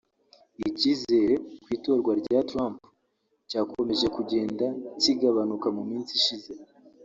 Icyizere 0.69 1.33
ku 1.63 1.67
itorwa 1.77 2.11
rya 2.21 2.39
Trump 2.49 2.77
cyakomeje 3.49 4.07
kugenda 4.15 4.65
kigabanuka 5.01 5.67
mu 5.75 5.83
minsi 5.89 6.11
ishize 6.19 6.51